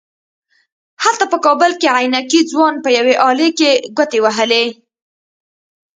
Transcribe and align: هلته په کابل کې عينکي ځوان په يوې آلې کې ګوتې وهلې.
هلته 1.03 1.25
په 1.31 1.37
کابل 1.45 1.71
کې 1.79 1.87
عينکي 1.97 2.41
ځوان 2.51 2.73
په 2.83 2.89
يوې 2.97 3.15
آلې 3.29 3.49
کې 3.57 3.71
ګوتې 3.97 4.19
وهلې. 4.25 4.65